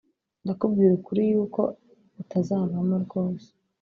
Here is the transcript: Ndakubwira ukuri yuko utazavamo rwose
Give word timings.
Ndakubwira 0.43 0.91
ukuri 0.99 1.21
yuko 1.31 1.61
utazavamo 2.21 2.95
rwose 3.05 3.47